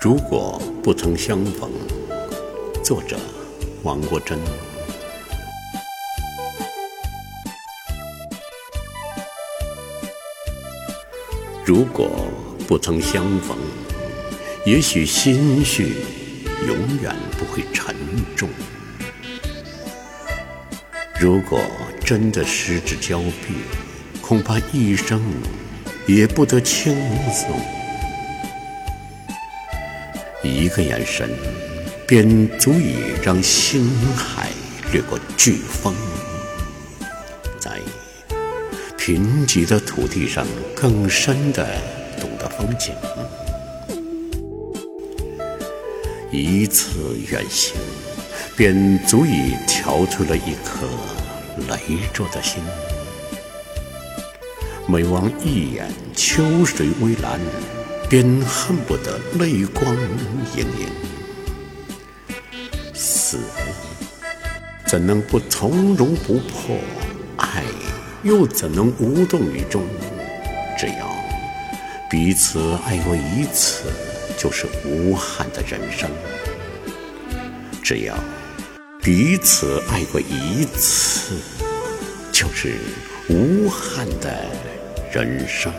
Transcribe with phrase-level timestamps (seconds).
[0.00, 1.68] 如果不曾相逢，
[2.84, 3.18] 作者
[3.82, 4.38] 王国珍。
[11.64, 12.08] 如果
[12.68, 13.58] 不曾相逢，
[14.64, 15.96] 也许心绪
[16.68, 17.92] 永远不会沉
[18.36, 18.48] 重。
[21.18, 21.60] 如果
[22.04, 23.56] 真的失之交臂，
[24.22, 25.20] 恐怕一生
[26.06, 26.94] 也不得轻
[27.32, 27.77] 松。
[30.42, 31.28] 一个眼神，
[32.06, 34.48] 便足以让星海
[34.92, 35.94] 掠过飓风，
[37.58, 37.72] 在
[38.96, 41.66] 贫瘠的土地上更深的
[42.20, 42.94] 懂得风景。
[46.30, 47.74] 一次远行，
[48.56, 50.86] 便足以调出了一颗
[51.68, 52.62] 羸弱的心。
[54.86, 57.40] 每望一眼秋水微澜。
[58.08, 59.94] 便恨不得泪光
[60.56, 60.88] 盈盈。
[62.94, 63.38] 死，
[64.86, 66.78] 怎能不从容不迫？
[67.36, 67.62] 爱，
[68.22, 69.82] 又怎能无动于衷？
[70.78, 71.14] 只要
[72.08, 73.82] 彼此爱过一次，
[74.38, 76.08] 就是无憾的人生；
[77.82, 78.14] 只要
[79.02, 81.34] 彼此爱过一次，
[82.32, 82.74] 就是
[83.28, 84.46] 无憾的
[85.12, 85.70] 人生。